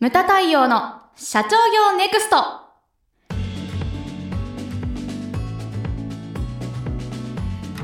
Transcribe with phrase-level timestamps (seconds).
[0.00, 2.36] ムタ太陽の社長業ネクスト。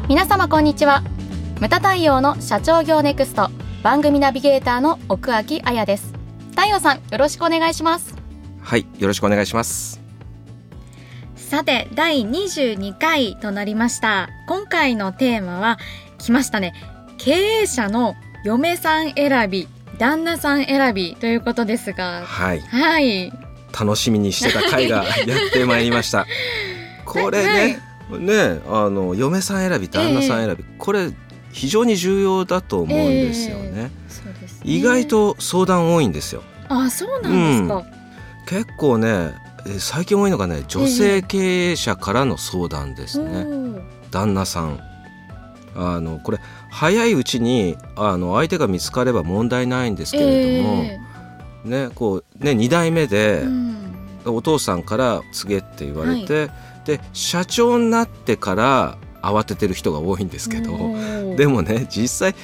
[0.09, 1.03] 皆様こんにちは。
[1.61, 3.51] ムタ太陽の社長業ネクスト。
[3.83, 6.15] 番組ナビゲーターの奥脇彩です。
[6.53, 8.15] 太陽さんよろしくお願いします。
[8.63, 10.01] はいよろしくお願いします。
[11.35, 14.31] さて第22回となりました。
[14.49, 15.77] 今回のテーマは
[16.17, 16.73] 来ましたね。
[17.19, 22.61] 経営者の嫁さん選び旦那さん選びということですがはい。
[22.61, 23.33] はい。
[23.79, 26.27] 楽しみにしてた回がやってまいりました。
[27.05, 27.79] これね、
[28.19, 31.11] ねあの嫁さん選び旦那さん選び、これ
[31.53, 34.61] 非常に重要だと思うんですよね,、そうですね。
[34.65, 36.43] 意外と相談多いんですよ。
[36.69, 37.85] あそうなんですか、
[38.47, 39.35] 結構ね
[39.67, 44.81] え最近多いのがね女性経営者からの相談ですね、おー旦那さん
[45.77, 46.39] あのこれ
[46.71, 50.99] 早いうちにあの相手が見つかれば問題ないんですけれども、え
[51.65, 53.77] ねこうね2代目でえ、うん。
[54.27, 56.51] お父さんから告げって言われて、
[56.85, 60.73] で社長になってから慌ててる人が多いんですけど、
[61.37, 62.35] でもね実際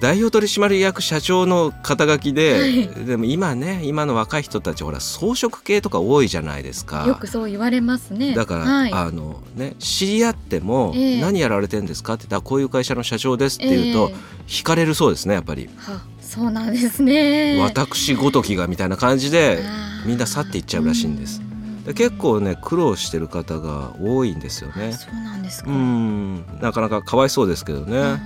[0.00, 2.88] 代表取締役社長の肩書きで、はい。
[3.04, 7.06] でも今ね今の若い人たちほら装飾系とか多いじゃないですか。
[7.06, 8.34] よくそう言われますね。
[8.34, 11.20] だから、はい、あのね知り合っても、ええ。
[11.20, 14.14] 何やられてんですかって言ったらこういう会社の社長ですって言うと、え
[14.46, 17.60] 惹かれるそうですねやっぱり、えはそうなんですね。
[17.60, 19.62] 私ごときがみたいな感じで
[20.06, 21.42] みんな去っていっちゃうらしいんです。
[21.84, 24.92] で結構ね苦労してる方が多いんですよね。
[24.92, 25.70] そうなんですか。
[25.70, 26.44] うん。
[26.60, 28.18] なかなかかわいそうですけどね、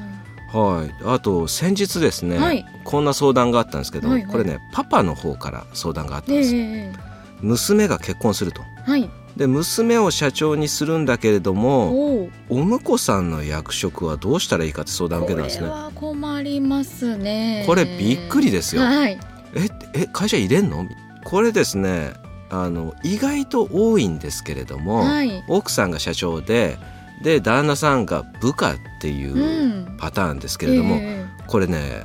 [0.53, 0.95] はい。
[1.05, 2.65] あと先日ですね、はい。
[2.85, 4.33] こんな相談があったんですけど、はいはい。
[4.33, 6.93] これねパパの方から相談があったんええです、え
[7.41, 8.63] 娘が結婚すると。
[8.87, 9.11] えはい。
[9.37, 15.69] で娘を社長にするんだけれどもおおお婿さんの役職はどうしたらいいかって相談を受けたんですね。
[15.69, 17.65] これは困りますね。
[17.67, 18.83] これびっくりですよ。
[18.83, 19.19] はい。
[19.55, 20.87] ええ会社入れんの？
[21.25, 22.15] これですね
[22.49, 25.45] あの意外と多いんですけれども、はい。
[25.49, 26.79] 奥さんが社長で
[27.23, 29.97] で旦那さんが部下っていううん。
[29.99, 32.05] パターンですけれども、えこれね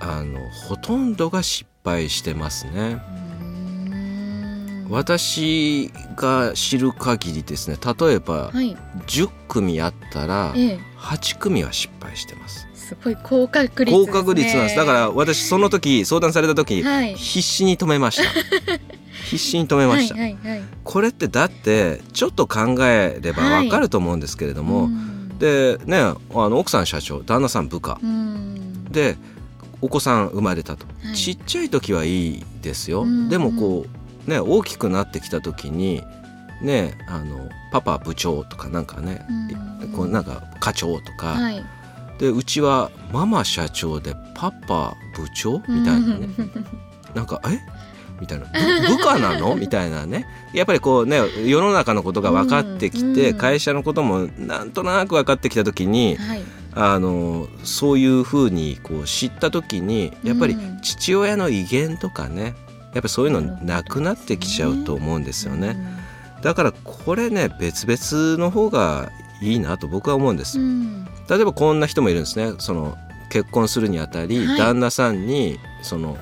[0.00, 3.00] あのほとんどが失敗してますね。
[4.90, 8.76] 私が知る限りですね例えばはい。
[9.06, 10.78] 10組あったらええ。
[10.98, 12.66] 8組は失敗してます。
[12.74, 14.76] すごい高確率です、ね、高確率なんです。
[14.76, 17.14] だから私その時相談された時、はい。
[17.14, 18.24] 必死に止めました
[19.30, 20.62] 必死に止めました、はいはいはい。
[20.82, 25.38] これってだってちょっと考えればわかると思うんですけれども、うん。
[25.38, 28.00] でねあの奥さん社長旦那さん部下。
[28.02, 28.84] うん。
[28.90, 29.16] で
[29.80, 31.14] お子さん生まれたと、はい。
[31.14, 33.86] ちっちゃい時はいいですよ、うんでもこ
[34.26, 36.02] うね大きくなってきた時に
[36.60, 39.24] ねあのパパ部長とかなんかね、
[39.82, 39.92] うん。
[39.92, 41.64] こうなんか課長とか、はい。
[42.18, 46.28] でうちはママ社長でパパ部長みたいなね、
[47.14, 47.58] なんかえ？
[48.20, 48.46] みたいな。
[48.46, 49.54] 部部下なの？
[49.56, 50.26] みたいなね。
[50.52, 53.38] やっぱりこうね世の中のことが分かってきて、うん。
[53.38, 56.42] 会社のこともなんとなく分かってきた時にはい。
[56.72, 60.80] あのそういうふうにこう知った時にやっぱりうん。
[60.82, 62.54] 父親の威厳とかねやっ
[62.94, 65.76] ぱりそういうのなくなってきちゃうと思うんですよね。
[66.42, 69.10] だからこれね別々の方が
[69.42, 70.58] いいなと僕は思うんです。
[70.58, 71.06] うん。
[71.28, 72.52] 例えばこんな人もいるんですね。
[72.58, 72.96] その
[73.30, 74.58] 結婚するにあたり、はい。
[74.58, 76.18] 旦那さんにその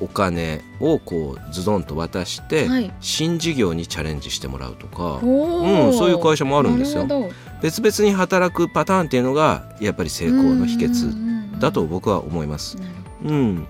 [0.00, 2.92] お金をこうズドンと渡して、はい。
[3.00, 5.20] 新事業にチャレンジしてもらうとか。
[5.22, 7.06] うんそういう会社もあるんですよ。
[7.62, 11.58] 別々に働くパターンっていうのがやっぱり成功の秘うんうん訣うん。
[11.58, 12.76] だと僕は思います。
[12.76, 12.88] なる
[13.24, 13.66] うん、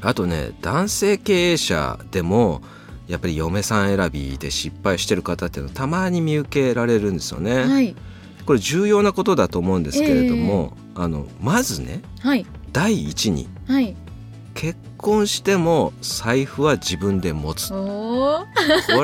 [0.00, 2.60] あとね男性経営者でも
[3.06, 7.64] やっぱり嫁さん選びで失敗してる方っていうのはたまに見受けられるんですよね。
[7.64, 7.94] はい。
[8.44, 13.94] これ重要なことだと思うんですけれども、あのまずねはい第一にはい
[14.54, 17.70] 結婚しても財布は自分で持つ。
[17.70, 18.46] こ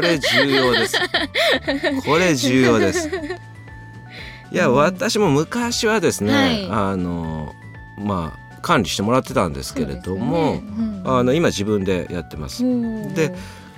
[0.00, 0.96] れ重要です。
[2.06, 3.10] これ重要です。
[4.50, 4.74] いや、うん。
[4.76, 6.68] 私も昔はですね、はい。
[6.70, 7.52] あの
[7.98, 10.62] まあ管理してもらってたんですけれども、
[11.04, 12.62] ああの今自分でやってます。
[12.62, 13.34] でで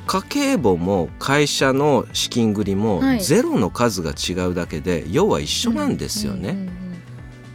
[0.06, 3.20] 家計簿も会社の資金繰りもはい。
[3.20, 6.68] ゼロの数が違うだけで要は一緒なんですよね、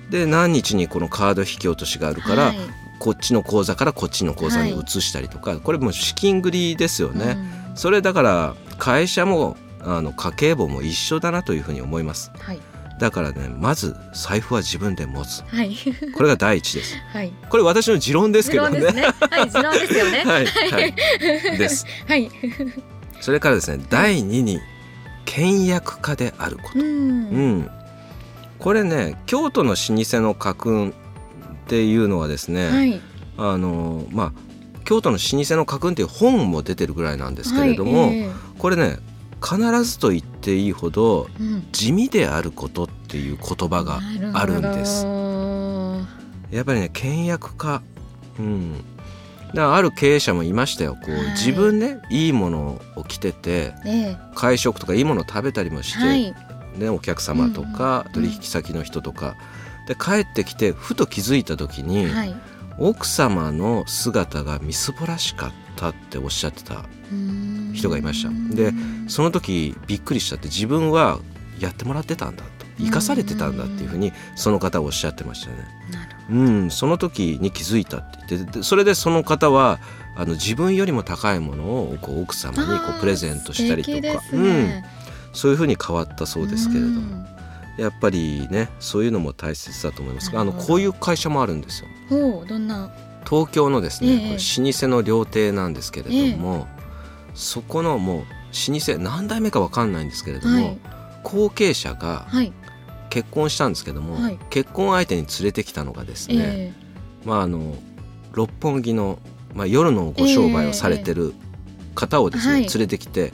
[0.09, 2.53] で何日にこのカード引き落としがあるから、
[2.99, 7.37] こっちの口座からこっちの口座に移したりとか、これもう資金繰りですよね、
[7.75, 12.31] それだから会社もあの家計簿も一緒だなというふうに思います。
[12.39, 12.59] はい。
[12.99, 15.43] だからねまず財布は自分で持つ。
[15.43, 15.75] はい。
[16.15, 16.95] これが第一です。
[17.11, 17.31] はい。
[17.49, 18.79] これ私の持論ですけどね。
[18.79, 19.27] 持論ですね。
[19.29, 20.23] はい持論ですよね。
[20.25, 21.85] はい、はい、です。
[22.07, 22.31] はい。
[23.21, 24.59] それからですね第二に
[25.25, 26.79] 倹約家であること。
[26.79, 27.71] ううんん。
[28.59, 30.93] これね京都の老舗の家訓
[31.65, 33.01] っていうのはですね、はい。
[33.37, 34.31] あのまあ
[34.85, 38.99] 京都の老舗の家訓っていう本も出てるぐらいなんですけれども、はいえー、これね
[39.43, 43.99] 必ずと言っていいほど、うん、地味であることっていう言葉が
[44.33, 45.05] あるんです。
[46.51, 47.81] やっぱりね倹約家、
[48.39, 48.77] うん、
[49.47, 50.93] だからある経営者もいましたよ。
[50.93, 56.35] こう、はい、自分ねいいものを着てて、ね、会食とかいいものを食べたりもして、はい、
[56.77, 59.35] ね、お客様とか、取引先の人とか、
[59.87, 62.35] で帰ってきてふと気づいた時に、はい、
[62.77, 66.85] 奥様の姿がみすぼらしかったっておっしゃってた
[67.73, 68.55] 人がいました。
[68.55, 68.73] で
[69.07, 71.19] その時びっくりしちゃって自分は
[71.59, 72.65] やってもらってたんだと。
[72.77, 75.55] 生かされてたんだっていうふうにその方はおっしゃってましたね。
[76.29, 79.79] うん、その時に気づいたって言ってそれでその方は
[80.17, 84.83] あの自分よりも高いものをこう奥様にこうプレゼントしたりとか、ね、うん、
[85.33, 87.34] そういうふうに変わったそうですけれども。
[87.77, 90.31] やっぱりねそういうのも大切だと思います。
[90.31, 92.45] があのこういう会社もあるんですよ。
[92.45, 92.91] どんな？
[93.27, 96.67] 東京のですね、えー、老舗の料亭なんですけれども、
[97.29, 100.79] えー、そこのもう老舗何代目か分かんないんですけれども、はい、
[101.23, 102.27] 後継者が
[103.09, 107.75] 結婚したんですけども、はい、結婚相手に連れてきたのがですね、えー、まああの
[108.33, 109.17] 六本木の、
[109.53, 111.33] まあ、夜のご商売をされてる
[111.95, 113.33] 方をですね、連れてきて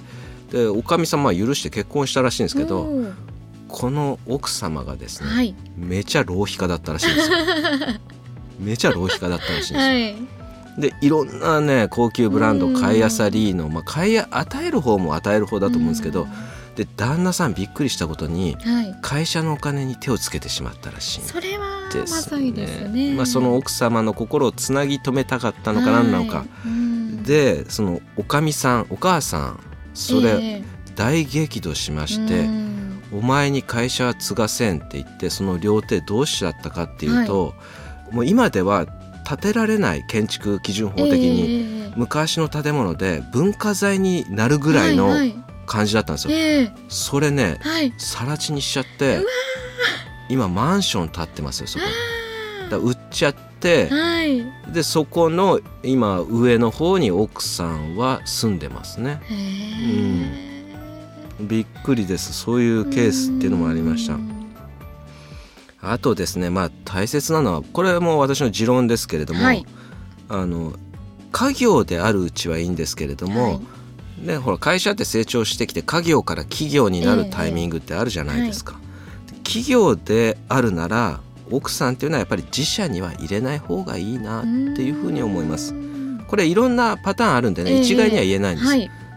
[0.51, 2.87] でおかみさんは許して結婚したらしいんですけど
[3.71, 7.37] この奥様がですね、はい、めちゃ浪費家だったらしいんですよ。
[8.59, 9.79] めちゃ浪費家だったらしいんですよ。
[9.79, 10.15] はい、
[10.77, 16.27] でいろんなね高級ブランド買いあさりの、まあ、買い与える方も与える方だと思うんですけど、
[16.75, 26.45] で旦那さんびっくりしたことに、はい、会社のお金に手をつけてしまったらしいんです、ね、それはまさにですね、まあ、その奥様の心をつなぎ止めたかったのか何なのか、
[27.23, 29.59] でそのおかみさんお母さん
[29.93, 30.63] それ、えー、
[30.95, 32.60] 大激怒しまして。
[33.11, 37.53] お前に会社は継がせんって言ってその料亭どうしちゃったかっていうと、は
[38.11, 38.85] い、もう今では
[39.27, 45.13] 建てられない建築基準法的に、昔の建物で文化財になるぐらいの
[45.65, 46.33] 感じだったんですよ。
[46.33, 49.19] はいはい、それね、はい、更地にしちゃって
[50.29, 51.85] 今マンション建ってますよそこ。
[52.69, 54.43] だ売っちゃって、はい、
[54.73, 59.21] でそこの今上の方に奥さんは住んでますね。
[59.29, 60.50] うん
[61.47, 62.33] びっくりです。
[62.33, 64.17] そういうケースっていうのもありました。
[65.81, 69.65] あとですねまあ大切なのはこれも私の持論ですけれども、はい、
[70.29, 70.73] あの
[71.31, 73.59] 家業であるうちはいいんですけれども、はい、
[74.27, 85.73] ね、ほら会社って成長してきて家業から企業になるタイミングってあるじゃないですか、えーはい、企業であるなら奥さんっていうのはやっぱり自社には入れない方がいいなっていうふうに思います。
[86.27, 88.69] これいろんなパターンあるんでね、一概には言えないんです、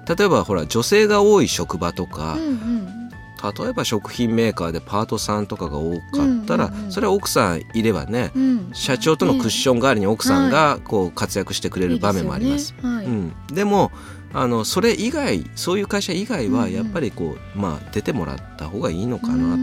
[0.06, 3.10] 例えばほら女性が多い職場とか、うんうん、
[3.52, 12.74] 例えば食品メーカーでパートさんとかが多かったら、それは奥さんいればね、うん、社長とのクッション代わりに奥さんがこう活躍してくれる場面もあります。
[12.76, 12.94] で、ね。
[12.96, 13.92] はい、うん、でも
[14.32, 19.62] あのそれ以外そういう会社以外はやっぱりこう、うんうん、まあ、出てもらった方がいいのかなと。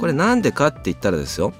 [0.00, 1.52] これなんでかって言ったらですよ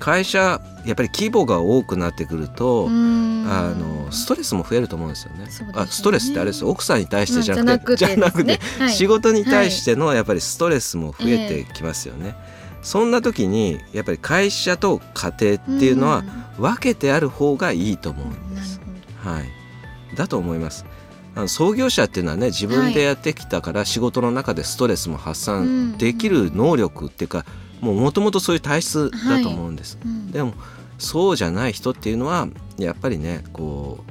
[0.00, 5.44] 会社やっぱり規模が多くなってくるとあのストレスも増えると思うんですよね。
[5.44, 5.50] ね。
[5.74, 12.34] あストレスってあれです奥さんに対してじゃなくて、じゃなくて、はい、仕事に対してのやっぱりストレスも増えてきますよね。
[12.82, 16.24] そんな時にやっぱり会社と家庭っていうのは
[16.56, 18.80] 分けてある方がいいと思うんです。
[19.22, 20.86] はい、だと思います。
[21.34, 27.44] あの創業者っていうのはね自分でやってきたから仕事の中でストレスも発散できる能力っていうか、
[27.80, 29.98] もともとそういう体質だと思うんです。
[30.02, 30.12] はい。
[30.12, 30.54] うん、でも
[30.98, 34.04] そうじゃない人っていうのはやっぱりねこ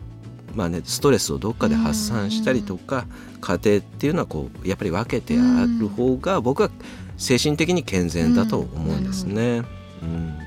[0.54, 3.06] うまあねストレスをどっかで発散したりとか、
[3.42, 6.70] 家庭っていうのはこうやっぱり分けてある方が僕は
[7.18, 9.64] 精神的に健全だと思うんですね。
[10.02, 10.38] うん、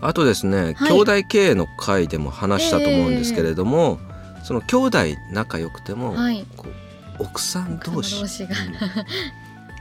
[0.00, 3.98] あとですね、はい、兄弟経営の会でも話したと思うんですけれども、
[4.38, 4.98] えー、その兄弟
[5.32, 8.20] 仲良くても、はい、こう奥さん同士。
[8.20, 8.54] 同士が、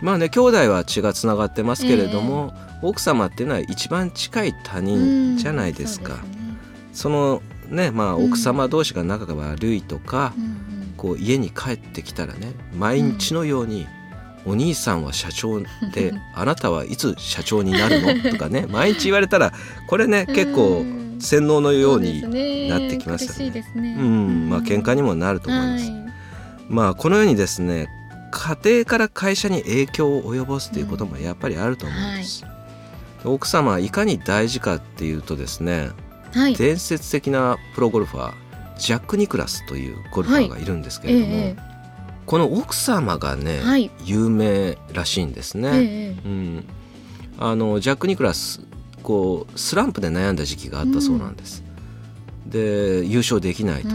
[0.02, 6.18] まあね兄弟は血がつながってますけれども、えー、奥様っていうのは一番近い他人じゃないですか。
[6.94, 13.88] そ、ね、のねまあ奥様同士が仲が悪いとか、うん、こう家に帰ってきたらね毎日のように、
[14.46, 15.60] お兄さんは社長
[15.94, 19.54] であなたはいつ社長になるのとかね 毎日言われたら
[19.88, 20.86] これね結構
[21.20, 22.22] 洗脳のように
[22.70, 23.64] なってきますよね。
[23.76, 24.50] うん。
[24.50, 25.90] まあ喧嘩にもなると思います。
[25.90, 26.14] はい、
[26.68, 27.88] まあこのようにですね
[28.36, 32.44] 家庭から会社に影響を及ぼすということもやっぱりあると思うんです。
[32.44, 35.90] うんはい、奥様はいかに大事かっていうとですね、
[36.34, 38.34] はい、伝説的なプロゴルファー
[38.78, 41.56] ジャック・ニクラスというゴルファーがいるんですけれども、はいえ
[42.26, 43.62] この奥様がね、
[44.04, 45.70] 有名らしいんですね。
[45.74, 46.66] えうん、
[47.38, 48.62] あのジャック・ニクラス
[49.04, 51.64] こうスランプで悩んだ時期があったそうなんです。
[52.48, 53.90] で優勝できないと。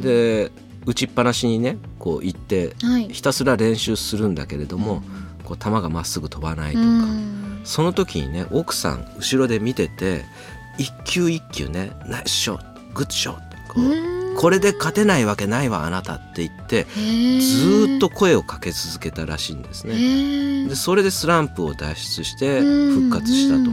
[0.00, 0.52] で
[0.86, 2.74] 打ちっぱなしにねこう行って、
[3.10, 5.02] ひたすら練習するんだけれども、
[5.44, 6.84] こう球がまっすぐ飛ばないとか、
[7.64, 10.24] その時にね奥さん後ろで見てて
[10.78, 13.38] 一球一球ね「ナイスショーグッドショー」
[13.68, 16.86] こうこれで勝てないわけないわあなたって言って
[17.40, 20.68] ずっと声をかけ続けたらしいんですね。
[20.68, 23.70] でそれでスランプを脱出して復活したと。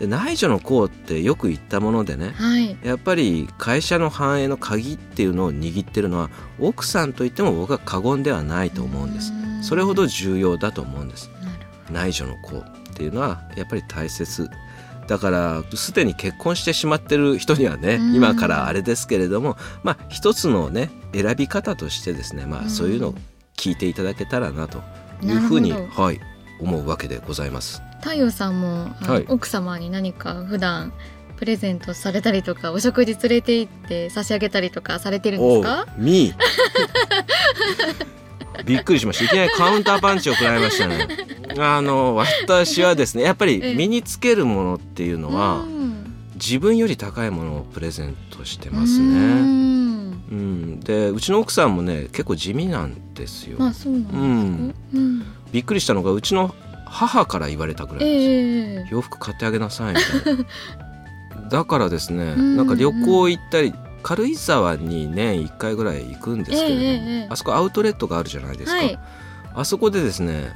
[0.00, 9.30] で内助の功ってよく言ったものでね、はい、やっぱり会社の繁栄の鍵っていうのを握ってるのは奥さんといっても僕は過言ではないと思うんです。
[9.62, 11.30] それほど重要だと思うんです。
[11.92, 12.64] 内助の功っ
[12.94, 14.48] ていうのはやっぱり大切。
[15.06, 23.14] だからすでに結婚してしまってる人にはね、今からあれですけれどもまあ一つのね選び方としてですねまあそういうのを
[23.54, 24.80] 聞いていただけたらなと
[25.22, 26.20] いうふうに、はい、
[26.58, 27.82] 思うわけでございます。
[28.00, 30.92] 太陽さんも、はい、奥様に何か普段
[31.36, 35.86] プレゼントされたりとかお食事連れて行って差し上げたりとかされてるんですか？
[35.96, 36.34] み。
[38.66, 39.24] びっくりしました。
[39.24, 41.08] いきなりカウンターパンチを食らいましたね。
[41.58, 45.64] あの私はですねやっぱり身につけるものっていうのは、
[46.34, 49.06] 自分より高いものをプレゼントしてますね。
[50.30, 53.56] うん、でうちの奥さんもね結構地味なんですよ。
[53.58, 54.74] まあそうなんですか、うん。
[54.94, 56.54] うん、びっくりしたのがうちの
[56.90, 60.44] 母から言われたぐらいです、えー、洋服買ってあげなさいみたいな。
[61.48, 68.98] だからですねなんか旅行行ったり軽井沢に年1回ぐらい行くんですけれども、えー、あそこアウトレットがあるじゃないですか、はい、
[69.54, 70.52] あそこでですね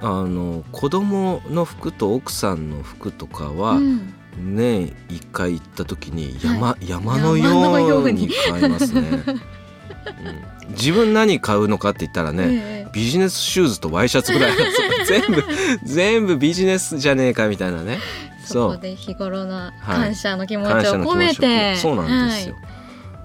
[0.00, 3.80] あの子供の服と奥さんの服とかは、
[4.36, 9.00] 年1回行った時に山はい、山のように買いますね。
[10.68, 14.52] うん、自分何買うのかって言ったらね、 えー、ビジネスシューズとワイシャツぐらい
[15.06, 15.44] 全部
[15.84, 17.98] 全部ビジネスじゃねえかみたいなね。
[18.44, 22.64] そこで日頃の感謝の気持ちを込めて、はい、そうなんですよ、はい、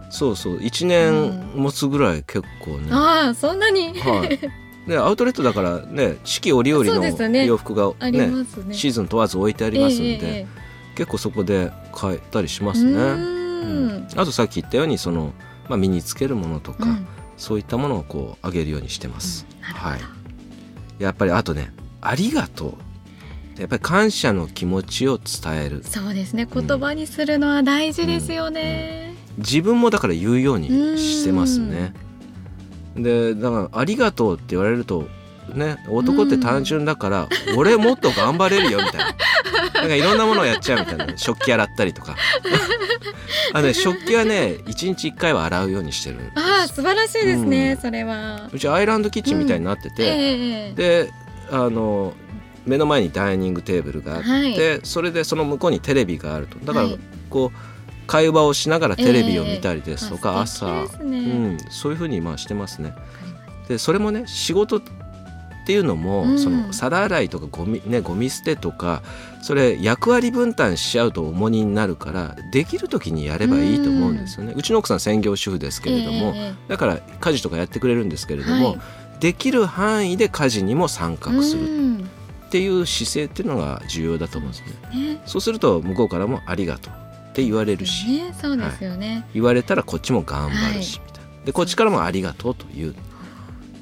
[0.10, 0.58] そうそう。
[0.58, 4.40] 1年持つぐらい結構ね、うん、ああそんなに、はい。
[4.88, 8.46] でアウトレットだからね四季折々の洋服がね、ね。
[8.72, 12.92] シーズン問わず置いてありますんで、えー、結構そこで買えたりしますね。
[12.92, 15.32] うん、あとさっき言ったようにその、
[15.70, 19.46] まあ、身につけるものとか、うん、そういったものをこうあげるようにしてます。
[19.62, 20.00] はい、
[21.00, 21.72] やっぱりあとね
[22.02, 22.78] 「ありがと
[23.58, 25.84] う」やっぱり感謝の気持ちを伝える。
[25.86, 26.48] そうですね。
[26.52, 29.36] 言葉にするのは大事ですよね、うん。
[29.36, 31.94] うん、自分もだから言うようにしてますね。
[32.96, 35.08] でだから「ありがとう」って言われると
[35.54, 39.16] ね男って単純だから「俺もっと頑張れるよ」みたいな。
[39.74, 42.16] なんかいろんなものをやっちゃうみたいな食器洗ったりとか。
[43.54, 46.32] あの、ね、食器はね一日一回は洗うようにしてる。
[46.36, 48.50] ああ素晴らしいですね、うん、それは。
[48.52, 50.20] うちアイランドキッチンみたいになってて、うん。
[50.20, 51.12] えー、で
[51.52, 52.14] あの
[52.66, 56.58] 目の前にダイニングテーブルがあって、はい、それでその向こうにテレビがあると。
[56.60, 56.88] だから
[57.30, 57.58] こう、
[58.08, 60.66] 会話をしながらテレビを見たりですとか、えー、朝、
[61.04, 62.94] ね、うん、そういうふうにまあしてますね。
[63.68, 64.82] でそれもね仕事
[65.64, 69.02] っていうのも、うん、その皿洗いとかゴミ,、ね、ゴミ捨てとか
[69.42, 74.54] それ役割分担しちゃうと重荷になるからできる時にやればいいと思うんですよね。
[74.56, 78.80] うちの奥さん専業主婦ですけれども、えー、だから家事とかやってくれるんですけれども、はい、
[79.22, 82.04] できる範囲で家事にも参画する。
[82.04, 85.22] っていう姿勢っていうのが重要だと思うんですね。
[85.26, 86.94] そうすると向こうからもありがとう
[87.32, 91.30] って言われるし、ね、そうですよね、はい、言われたらこっちも頑張るし、みたいな。
[91.46, 92.94] でこっちからもありがとうという。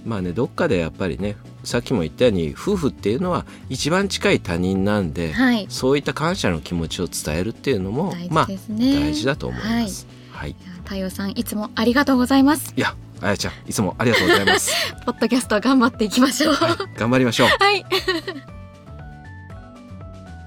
[0.06, 10.08] まあねどっかでやっぱりねさっきも言ったように夫婦っていうのは一番近い他人なんで、はい、そういった感謝の気持ちを伝えるっていうのも、ね、まあ大事だと思います。
[10.32, 12.74] はい、太陽さんいつもありがとうございます。
[12.76, 14.74] いやあやちゃんいつもありがとうございます。
[15.06, 16.54] ポッドキャスト頑張っていきましょう。
[16.54, 17.50] はい、頑張りましょう。
[17.60, 17.86] はい。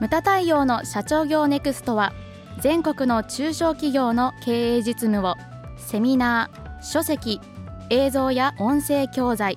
[0.00, 2.12] ムタ太陽の社長業ネクストは
[2.60, 5.36] 全国の中小企業の経営実務を
[5.78, 7.40] セミナー書籍
[7.90, 9.56] 映像や音声教材